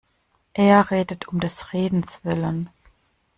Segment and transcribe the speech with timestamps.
[0.55, 2.71] Er redet um des Redens Willen.